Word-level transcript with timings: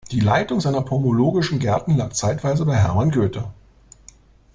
Die 0.09 0.19
Leitung 0.19 0.59
seiner 0.59 0.81
pomologischen 0.81 1.59
Gärten 1.59 1.95
lag 1.95 2.13
zeitweise 2.13 2.65
bei 2.65 2.75
Hermann 2.75 3.11
Goethe. 3.11 3.53